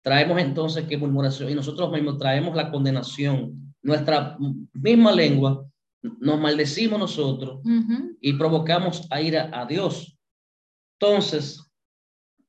[0.01, 4.37] traemos entonces que murmuración y nosotros mismos traemos la condenación nuestra
[4.73, 5.65] misma lengua,
[6.01, 7.59] nos maldecimos nosotros
[8.21, 10.17] y provocamos a ir a, Dios.
[10.99, 11.63] Entonces,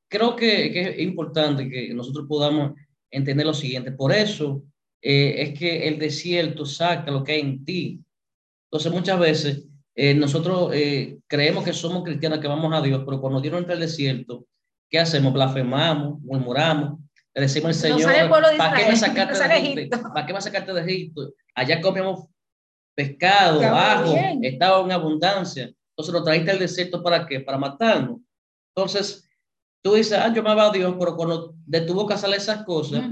[0.09, 2.73] creo que, que, es importante que nosotros podamos
[3.11, 3.93] entender lo siguiente.
[3.93, 4.63] Por eso
[5.03, 8.01] eh, es que el desierto saca lo que hay en ti.
[8.71, 13.21] Entonces, muchas veces eh, nosotros eh, creemos que somos cristianos, que vamos a Dios, pero
[13.21, 14.47] cuando Dios entra al desierto,
[14.89, 15.33] ¿qué hacemos?
[15.33, 17.01] Blasfemamos, murmuramos,
[17.35, 19.81] le decimos al Señor, ¿para qué me sacaste de Egipto?
[19.81, 20.13] Egipto.
[20.13, 21.33] ¿Para qué me sacaste de Egipto?
[21.55, 22.27] Allá comíamos
[23.01, 25.73] pescado, ajo, estaba en abundancia.
[25.91, 27.41] Entonces lo trajiste al desierto para qué?
[27.41, 28.21] Para matarnos.
[28.75, 29.29] Entonces,
[29.83, 33.03] tú dices, ah, yo amaba a Dios, pero cuando de tu boca salen esas cosas,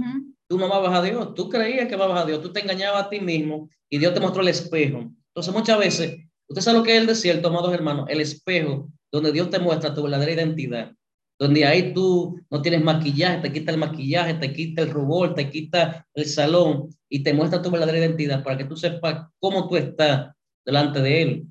[0.46, 3.09] tú no amabas a Dios, tú creías que amabas a Dios, tú te engañabas a
[3.09, 5.11] ti mismo y Dios te mostró el espejo.
[5.29, 9.33] Entonces muchas veces, usted sabe lo que es el desierto, amados hermanos, el espejo donde
[9.33, 10.92] Dios te muestra tu verdadera identidad,
[11.38, 15.48] donde ahí tú no tienes maquillaje, te quita el maquillaje, te quita el rubor, te
[15.48, 19.77] quita el salón y te muestra tu verdadera identidad para que tú sepas cómo tú
[19.77, 21.46] estás delante de Él.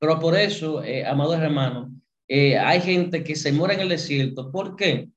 [0.00, 1.90] Pero por eso, eh, amados hermanos,
[2.26, 4.50] eh, hay gente que se muere en el desierto.
[4.50, 5.08] ¿Por qué?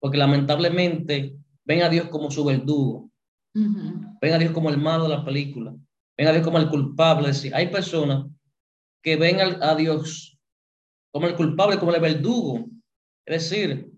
[0.00, 3.10] Porque lamentablemente ven a Dios como su verdugo,
[3.52, 5.74] ven a Dios como el malo de la película,
[6.16, 7.30] ven a Dios como el culpable.
[7.30, 8.26] Es decir, hay personas
[9.02, 10.38] que ven a Dios
[11.12, 12.66] como el culpable, como el verdugo.
[13.26, 13.90] Es decir,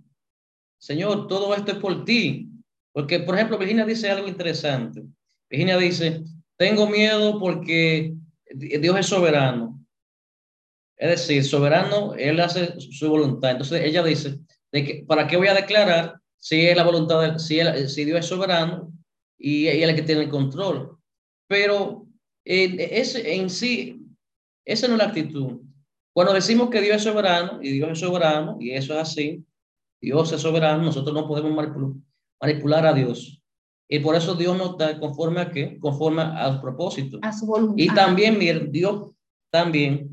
[0.79, 2.49] Señor, todo esto es por ti.
[2.93, 5.03] Porque, por ejemplo, Virginia dice algo interesante.
[5.49, 6.23] Virginia dice,
[6.57, 8.15] tengo miedo porque
[8.55, 9.79] Dios es soberano.
[10.97, 13.53] Es decir, soberano, Él hace su voluntad.
[13.53, 14.39] Entonces ella dice,
[14.71, 18.05] de que, ¿para qué voy a declarar si es la voluntad, de, si, él- si
[18.05, 18.93] Dios es soberano
[19.39, 20.99] y, y Él es el que tiene el control?
[21.49, 22.07] Pero
[22.45, 24.01] eh, en sí,
[24.65, 25.61] esa no es la actitud.
[26.15, 29.45] Cuando decimos que Dios es soberano y Dios es soberano y eso es así,
[30.01, 31.53] Dios es soberano, nosotros no podemos
[32.41, 33.41] manipular, a Dios.
[33.89, 35.79] Y por eso Dios nos da conforme a qué?
[35.79, 37.21] Conforme a los propósitos.
[37.23, 37.77] A su voluntad.
[37.77, 39.13] Y también, miren, Dios
[39.51, 40.11] también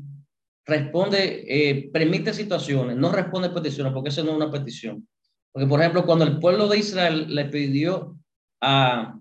[0.66, 5.06] responde, eh, permite situaciones, no responde peticiones, porque eso no es una petición.
[5.52, 8.16] Porque, por ejemplo, cuando el pueblo de Israel le pidió
[8.62, 9.18] a,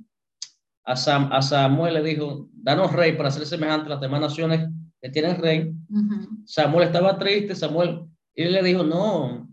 [0.86, 4.70] a, Sam- a Samuel, le dijo, danos rey para ser semejante a las demás naciones
[5.02, 6.44] que tienen rey, Ujú.
[6.46, 9.50] Samuel estaba triste, Samuel, y él le dijo, no,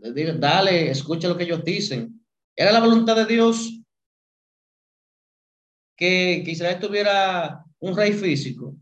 [0.00, 2.24] le dale, escucha lo que ellos dicen.
[2.56, 3.80] Era la voluntad de Dios
[5.96, 8.76] que, que Israel tuviera un rey físico.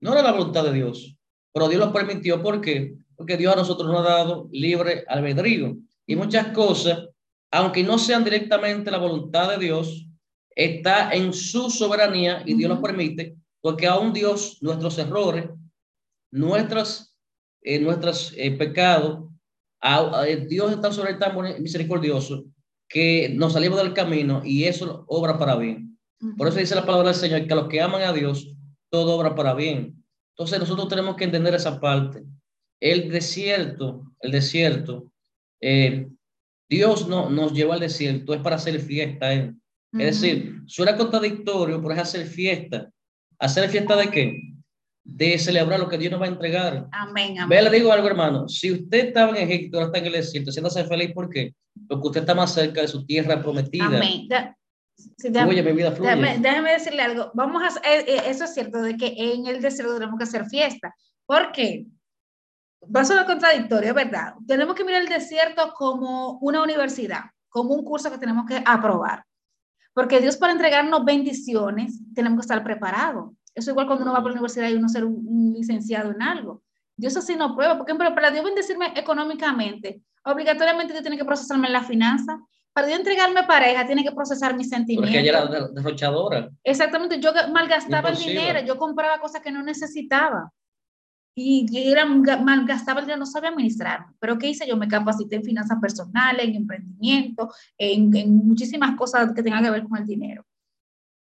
[0.00, 1.16] No era la voluntad de Dios,
[1.52, 2.42] pero Dios lo permitió.
[2.42, 2.94] ¿Por qué?
[3.16, 5.76] Porque Dios a nosotros nos ha dado libre albedrío.
[6.06, 7.08] Y muchas cosas,
[7.50, 10.06] aunque no sean directamente la voluntad de Dios,
[10.54, 12.84] está en su soberanía y Dios lo Ujú.
[12.84, 15.46] permite, porque aún Dios, nuestros errores,
[16.30, 17.16] nuestras,
[17.62, 19.30] eh, nuestros eh, pecados,
[19.80, 22.44] a- a- Dios está sobre él tan misericordioso
[22.88, 25.98] que nos salimos del camino y eso obra para bien.
[26.36, 28.54] Por eso dice la palabra del Señor que a los que aman a Dios,
[28.90, 30.04] todo obra para bien.
[30.36, 32.22] Entonces nosotros tenemos que entender esa parte.
[32.80, 35.10] El desierto, el desierto,
[35.62, 36.06] eh,
[36.68, 39.32] Dios no, nos llevó al desierto, es para hacer fiesta.
[39.32, 39.54] Él.
[39.92, 42.90] Es decir, suena contradictorio, pero es hacer fiesta.
[43.38, 44.40] ¿Hacer fiesta de qué?
[45.04, 46.86] De celebrar lo que Dios nos va a entregar.
[46.92, 47.48] Amén, amén.
[47.48, 48.48] Ve, le digo algo, hermano.
[48.48, 51.54] Si usted estaba en Egipto, ahora está en el desierto, siéntase feliz, ¿por qué?
[51.88, 53.84] Porque usted está más cerca de su tierra prometida.
[53.84, 54.26] Amén.
[54.28, 54.56] Da-
[54.96, 56.10] sí, da- Fluye, mi vida fluye.
[56.10, 57.30] Déjame, déjame decirle algo.
[57.34, 60.46] Vamos a, eh, eh, eso es cierto, de que en el desierto tenemos que hacer
[60.46, 60.94] fiesta.
[61.26, 61.86] ¿Por qué?
[62.94, 64.34] Va a sonar contradictorio, ¿verdad?
[64.46, 69.24] Tenemos que mirar el desierto como una universidad, como un curso que tenemos que aprobar.
[69.94, 73.30] Porque Dios para entregarnos bendiciones, tenemos que estar preparados.
[73.54, 76.20] Eso igual cuando uno va por la universidad y uno ser un, un licenciado en
[76.20, 76.62] algo.
[76.96, 77.78] Dios así no prueba.
[77.78, 82.38] Por ejemplo, para Dios bendecirme económicamente, obligatoriamente Dios tiene que procesarme la finanza.
[82.72, 85.08] Para Dios entregarme pareja, tiene que procesar mis sentimientos.
[85.12, 86.50] Porque ella era de- derrochadora.
[86.64, 88.40] Exactamente, yo ga- malgastaba el Impulsiva.
[88.42, 90.50] dinero, yo compraba cosas que no necesitaba.
[91.36, 94.06] Y era, ga- malgastaba el dinero, no sabía administrar.
[94.20, 94.68] Pero ¿qué hice?
[94.68, 99.70] Yo me capacité en finanzas personales, en emprendimiento, en, en muchísimas cosas que tengan que
[99.70, 100.46] ver con el dinero.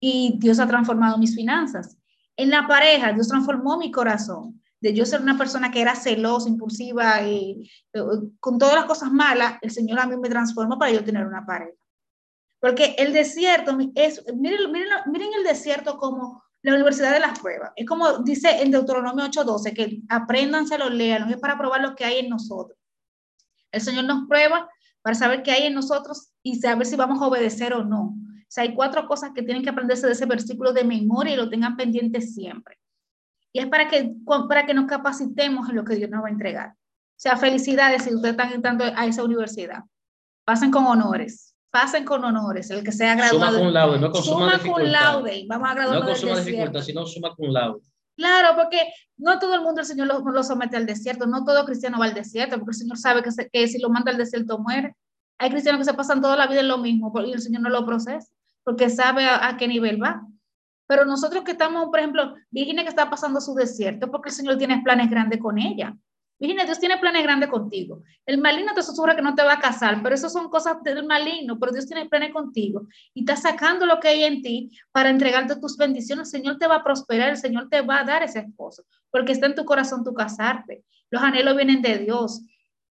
[0.00, 1.96] Y Dios ha transformado mis finanzas.
[2.36, 4.60] En la pareja, Dios transformó mi corazón.
[4.80, 8.02] De yo ser una persona que era celosa, impulsiva, y, eh,
[8.40, 11.46] con todas las cosas malas, el Señor a mí me transformó para yo tener una
[11.46, 11.72] pareja.
[12.60, 17.72] Porque el desierto es, miren, miren, miren el desierto como la universidad de las pruebas.
[17.76, 22.04] Es como dice en Deuteronomio 8:12, que apréndanse, lo lean, es para probar lo que
[22.04, 22.78] hay en nosotros.
[23.70, 24.68] El Señor nos prueba
[25.02, 28.02] para saber qué hay en nosotros y saber si vamos a obedecer o no.
[28.04, 31.36] O sea, hay cuatro cosas que tienen que aprenderse de ese versículo de memoria y
[31.36, 32.78] lo tengan pendiente siempre.
[33.52, 34.14] Y es para que,
[34.48, 36.70] para que nos capacitemos en lo que Dios nos va a entregar.
[36.70, 39.84] O sea, felicidades si ustedes están entrando a esa universidad.
[40.44, 43.56] Pasen con honores, pasen con honores, el que sea graduado.
[43.56, 46.40] Suma con laude, no con suma, Suma con laude, vamos a graduarnos No con suma
[46.40, 47.80] dificultad, sino suma con laude.
[48.16, 48.78] Claro, porque
[49.16, 52.04] no todo el mundo el Señor lo, lo somete al desierto, no todo cristiano va
[52.04, 54.94] al desierto, porque el Señor sabe que, se- que si lo manda al desierto muere.
[55.40, 57.68] Hay cristianos que se pasan toda la vida en lo mismo y el Señor no
[57.70, 58.28] lo procesa,
[58.62, 60.22] porque sabe a, a qué nivel va.
[60.86, 64.58] Pero nosotros que estamos, por ejemplo, Virginia que está pasando su desierto, porque el Señor
[64.58, 65.96] tiene planes grandes con ella.
[66.38, 68.02] Virginia, Dios tiene planes grandes contigo.
[68.26, 71.04] El maligno te susurra que no te va a casar, pero eso son cosas del
[71.06, 75.10] maligno, pero Dios tiene planes contigo y está sacando lo que hay en ti para
[75.10, 76.32] entregarte tus bendiciones.
[76.34, 79.32] El Señor te va a prosperar, el Señor te va a dar ese esposo, porque
[79.32, 80.84] está en tu corazón tu casarte.
[81.10, 82.42] Los anhelos vienen de Dios.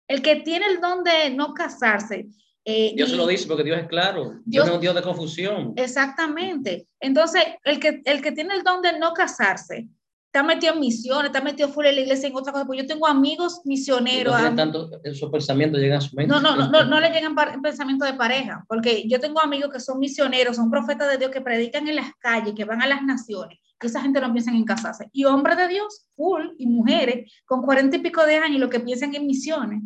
[0.08, 2.28] El que tiene el don de no casarse.
[2.64, 4.40] Eh, Dios se lo dice porque Dios es claro.
[4.46, 5.74] Dios, no es un Dios de confusión.
[5.76, 6.88] Exactamente.
[7.00, 9.88] Entonces, el que, el que tiene el don de no casarse,
[10.36, 12.86] está metido en misiones, está metido fuera de la iglesia en otra cosa, pues yo
[12.86, 14.38] tengo amigos misioneros.
[14.42, 16.34] No tanto, esos pensamientos llegan a su mente.
[16.34, 19.98] No, no, no, no, le llegan pensamientos de pareja, porque yo tengo amigos que son
[19.98, 23.60] misioneros, son profetas de Dios que predican en las calles, que van a las naciones,
[23.82, 25.10] y esa gente no piensa en casarse.
[25.14, 28.82] Y hombres de Dios, full, y mujeres con cuarenta y pico de años, lo que
[28.82, 29.84] piensan en misiones.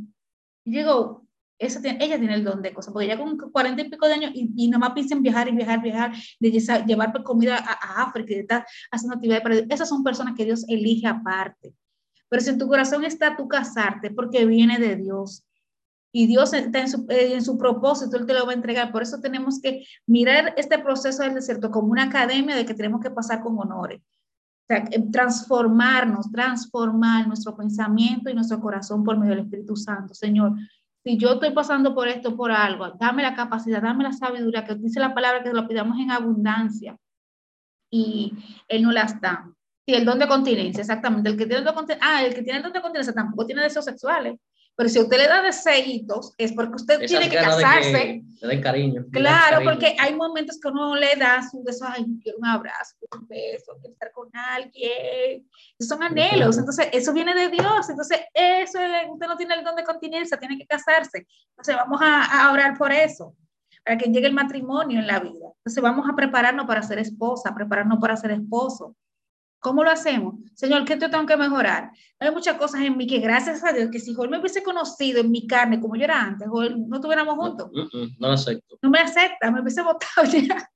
[0.66, 1.28] Y digo,
[1.60, 4.32] tiene, ella tiene el don de cosas, porque ella con cuarenta y pico de años
[4.34, 6.52] y, y nomás piensa en viajar y viajar, viajar, de
[6.86, 10.66] llevar comida a, África y de estar haciendo actividades para Esas son personas que Dios
[10.70, 11.74] elige aparte.
[12.30, 15.44] Pero si en tu corazón está tu casarte, porque viene de Dios.
[16.12, 18.92] Y Dios está en su, eh, en su propósito, Él te lo va a entregar.
[18.92, 23.02] Por eso tenemos que mirar este proceso del desierto como una academia de que tenemos
[23.02, 24.02] que pasar con honores.
[24.68, 30.14] Sea, transformarnos, transformar nuestro pensamiento y nuestro corazón por medio del Espíritu Santo.
[30.14, 30.54] Señor,
[31.04, 34.76] si yo estoy pasando por esto, por algo, dame la capacidad, dame la sabiduría, que
[34.76, 36.98] dice la palabra que lo pidamos en abundancia.
[37.92, 38.34] Y
[38.68, 39.52] Él no las da.
[39.88, 41.30] Sí, el don de continencia, exactamente.
[41.30, 43.46] El que tiene el don de ah, el que tiene el don de continencia tampoco
[43.46, 44.38] tiene deseos sexuales.
[44.80, 48.24] Pero si usted le da deseitos, es porque usted tiene que casarse.
[48.40, 49.06] le den cariño.
[49.12, 53.28] Claro, porque hay momentos que uno le da su deseo, ay, quiero un abrazo, un
[53.28, 55.46] beso, quiero estar con alguien.
[55.78, 56.58] Esos son anhelos.
[56.58, 57.90] Entonces, eso viene de Dios.
[57.90, 58.80] Entonces, eso,
[59.12, 61.28] usted no tiene el don de continencia, tiene que casarse.
[61.50, 63.36] Entonces, vamos a, a orar por eso
[63.84, 65.52] para que llegue el matrimonio en la vida.
[65.58, 68.96] Entonces vamos a prepararnos para ser esposa, prepararnos para ser esposo.
[69.60, 70.36] ¿Cómo lo hacemos?
[70.54, 71.92] Señor, ¿qué te tengo que mejorar?
[72.20, 75.20] Hay muchas cosas en mí que gracias a Dios, que si Joel me hubiese conocido
[75.20, 77.70] en mi carne como yo era antes, Joel, no estuviéramos juntos.
[77.74, 78.78] No, no, no, lo acepto.
[78.82, 80.70] No me acepta, me hubiese votado ya.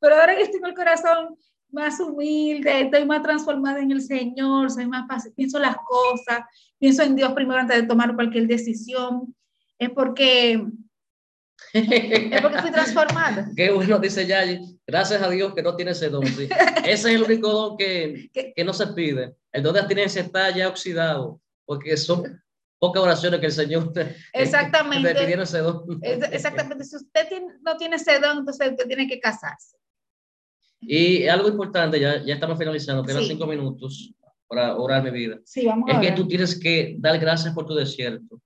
[0.00, 1.36] Pero ahora que estoy con el corazón
[1.70, 6.42] más humilde, estoy más transformada en el Señor, soy más fácil, pienso las cosas,
[6.78, 9.34] pienso en Dios primero antes de tomar cualquier decisión,
[9.78, 10.64] es porque
[11.72, 13.50] es porque fui transformada.
[13.56, 14.78] Qué bueno, dice Yayi.
[14.86, 16.24] Gracias a Dios que no tiene ese don.
[16.24, 16.50] Ese
[16.84, 19.36] es el único don que, que no se pide.
[19.52, 22.40] El don de abstinencia está ya oxidado, porque son
[22.78, 25.82] pocas oraciones que el Señor te, exactamente, te pidieron ese don.
[26.02, 26.84] Exactamente.
[26.84, 27.28] Si usted
[27.62, 29.76] no tiene ese don, entonces usted tiene que casarse.
[30.80, 34.12] Y algo importante, ya, ya estamos finalizando, quedan cinco minutos
[34.46, 35.38] para orar mi vida.
[35.44, 38.40] Sí, vamos es que tú tienes que dar gracias por tu desierto.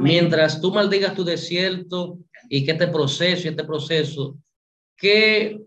[0.00, 4.38] Mientras tú maldigas tu desierto y que este proceso y este proceso,
[4.96, 5.60] ¿qué,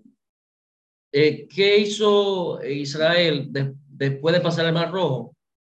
[1.12, 3.50] eh, ¿qué hizo Israel
[3.88, 5.36] después de pasar el Mar Rojo?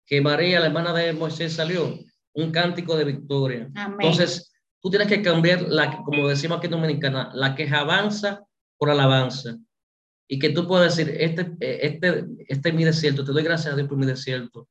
[0.06, 1.98] Que María, la hermana de Moisés, salió
[2.34, 3.70] un cántico de victoria.
[3.76, 8.44] Entonces, tú tienes que cambiar, la, como decimos aquí en Dominicana, la queja avanza
[8.78, 9.58] por alabanza.
[10.28, 13.76] Y que tú puedas decir, este, este, este es mi desierto, te doy gracias a
[13.76, 14.68] Dios por mi desierto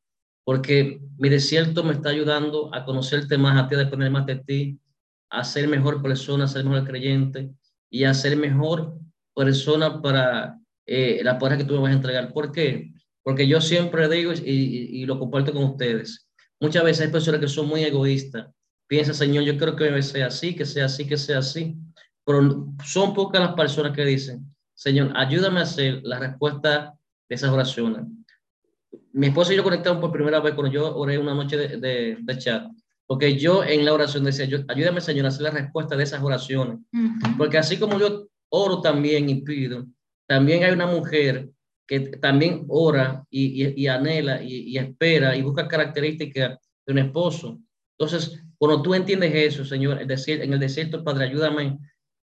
[0.48, 4.36] porque mi desierto me está ayudando a conocerte más, a ti, a depender más de
[4.36, 4.80] ti,
[5.28, 7.50] a ser mejor persona, a ser mejor creyente
[7.90, 8.94] y a ser mejor
[9.36, 12.32] persona para eh, la pareja que tú me vas a entregar.
[12.32, 12.94] ¿Por qué?
[13.22, 16.26] Porque yo siempre digo y, lo comparto con ustedes.
[16.58, 18.46] Muchas veces hay personas que son muy egoístas.
[18.86, 21.76] Piensa, Señor, yo creo que sea así, que sea así, que sea así.
[22.24, 26.94] Pero son pocas las personas que dicen, Señor, ayúdame a hacer la respuesta
[27.28, 28.06] de esas oraciones
[29.12, 32.38] mi esposa y yo conectamos por primera vez cuando yo oré una noche de, de,
[32.38, 32.66] chat,
[33.06, 36.22] porque yo en la oración decía, yo, ayúdame Señor a hacer la respuesta de esas
[36.22, 36.78] oraciones,
[37.36, 39.86] porque así como yo oro también y pido,
[40.26, 41.50] también hay una mujer
[41.86, 47.58] que también ora y, y, anhela y, espera y busca características de un esposo.
[47.98, 51.78] Entonces, cuando tú entiendes eso, Señor, es decir, en el desierto, Padre, ayúdame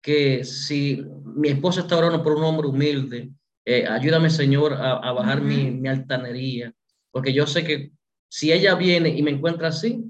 [0.01, 1.03] que si
[1.35, 3.29] mi esposa está orando por un hombre humilde,
[3.65, 6.73] eh, ayúdame, Señor, a, bajar mi, mi, altanería,
[7.11, 7.91] porque yo sé que
[8.27, 10.03] si ella viene y me encuentra así,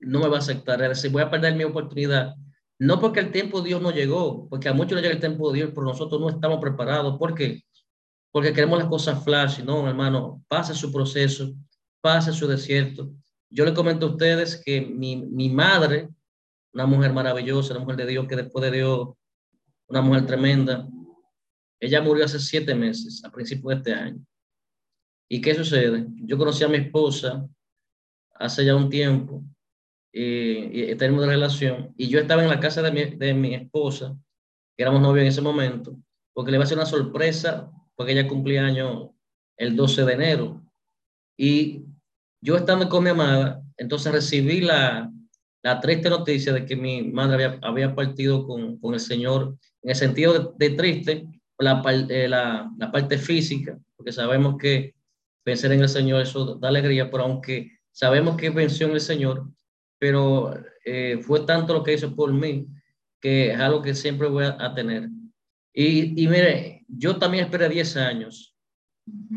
[0.00, 0.82] no me va a aceptar.
[0.82, 2.34] Es decir, voy a perder mi oportunidad.
[2.78, 5.50] No porque el tiempo de Dios no llegó, porque a muchos no llega el tiempo
[5.50, 7.18] de Dios, pero nosotros no estamos preparados.
[7.18, 7.62] ¿Por qué?
[8.32, 9.62] Porque queremos las cosas flash.
[9.62, 11.54] No, hermano, pase su proceso,
[12.00, 13.12] pase su desierto.
[13.50, 16.08] Yo le comento a ustedes que mi, mi madre,
[16.72, 19.10] una mujer maravillosa, una mujer de Dios, que después de Dios,
[19.88, 20.88] una mujer tremenda,
[21.80, 24.24] ella murió hace siete meses, a principios de este año.
[25.28, 26.06] ¿Y qué sucede?
[26.24, 27.48] Yo conocí a mi esposa
[28.34, 29.42] hace ya un tiempo
[30.12, 34.16] y, tenemos una relación y yo estaba en la casa de mi, esposa,
[34.76, 35.96] que éramos novios en ese momento,
[36.34, 39.14] porque le iba a hacer una sorpresa porque ella cumplía año
[39.56, 40.62] el 12 de enero.
[41.36, 41.84] Y
[42.42, 45.12] yo estando con mi amada, entonces recibí la,
[45.82, 50.70] triste noticia de que mi madre había, partido con, el Señor, en el sentido de,
[50.70, 51.26] triste,
[51.60, 54.94] la, eh, la, la, parte física, porque sabemos que
[55.44, 59.48] vencer en el Señor eso da alegría, pero aunque sabemos que venció en el Señor,
[59.98, 60.54] pero
[60.84, 62.66] eh, fue tanto lo que hizo por mí
[63.20, 65.08] que es algo que siempre voy a, tener.
[65.74, 68.56] Y, y, mire, yo también esperé 10 años,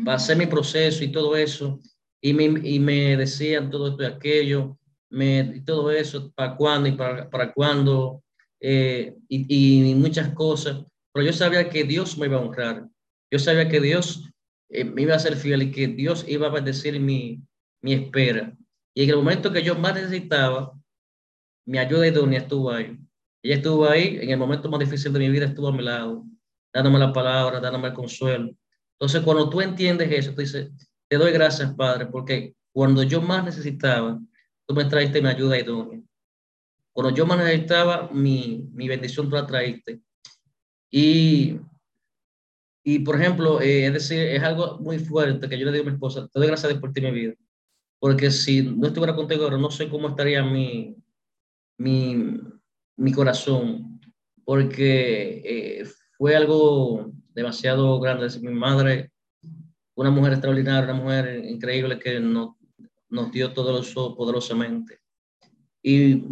[0.04, 1.80] pasé mi proceso y todo eso,
[2.20, 4.78] y me, y me decían todo esto y aquello,
[5.10, 8.24] me, y todo eso, para cuándo y para, para cuándo,
[8.58, 10.82] eh, y, y, muchas cosas,
[11.14, 12.88] pero yo sabía que Dios me iba a honrar,
[13.30, 14.28] yo sabía que Dios
[14.68, 17.40] eh, me iba a ser fiel y que Dios iba a bendecir mi,
[17.80, 18.52] mi espera.
[18.92, 20.76] Y en el momento que yo más necesitaba,
[21.66, 22.98] mi ayuda idónea estuvo ahí.
[23.42, 26.24] Ella estuvo ahí, en el momento más difícil de mi vida estuvo a mi lado,
[26.72, 28.50] dándome la palabra, dándome el consuelo.
[28.98, 30.72] Entonces, cuando tú entiendes eso, tú dices,
[31.08, 34.20] te doy gracias, Padre, porque cuando yo más necesitaba,
[34.66, 36.00] tú me traiste mi ayuda idónea.
[36.92, 40.00] Cuando yo más necesitaba, mi, mi bendición tú la traíste.
[40.96, 41.58] Y,
[42.84, 45.86] y por ejemplo, eh, es decir, es algo muy fuerte que yo le digo a
[45.88, 47.34] mi esposa, te doy gracias por ti mi vida.
[47.98, 50.94] Porque si no estuviera contigo ahora, no sé cómo estaría mi,
[51.78, 52.38] mi,
[52.96, 54.00] mi corazón.
[54.44, 55.84] Porque eh,
[56.16, 58.28] fue algo demasiado grande.
[58.40, 59.10] Mi madre,
[59.96, 62.50] una mujer extraordinaria, una mujer increíble que nos,
[63.08, 65.00] nos dio todo eso poderosamente.
[65.82, 66.22] Y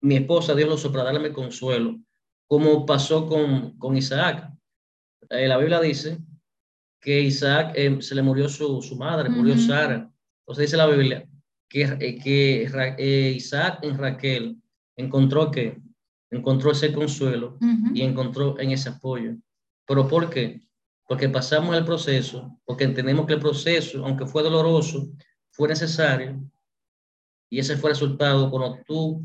[0.00, 2.00] mi esposa, Dios lo para darle consuelo,
[2.52, 4.52] como pasó con, con Isaac.
[5.30, 6.18] Eh, la Biblia dice
[7.00, 10.12] que Isaac eh, se le murió su, su madre, murió Sara.
[10.40, 11.26] Entonces dice la Biblia
[11.66, 14.62] que, eh, que Isaac en Raquel
[14.96, 15.80] encontró que
[16.30, 17.56] encontró ese consuelo
[17.94, 19.34] y encontró en ese apoyo.
[19.86, 20.60] ¿Pero por qué?
[21.08, 25.08] Porque pasamos el proceso, porque entendemos que el proceso, aunque fue doloroso,
[25.52, 26.38] fue necesario
[27.48, 29.24] y ese fue el resultado cuando tú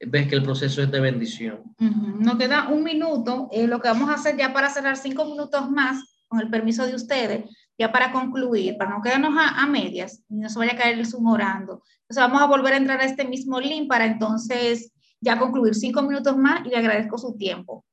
[0.00, 1.74] ves que el proceso es de bendición.
[1.78, 3.48] Nos queda un minuto.
[3.52, 6.86] Eh, lo que vamos a hacer ya para cerrar cinco minutos más, con el permiso
[6.86, 7.44] de ustedes,
[7.78, 11.06] ya para concluir, para no quedarnos a, medias y no se vaya a caer el
[11.06, 11.26] Zoom.
[11.28, 11.82] Entonces
[12.16, 16.36] vamos a volver a entrar a este mismo link para entonces ya concluir cinco minutos
[16.36, 17.84] más y le agradezco su tiempo.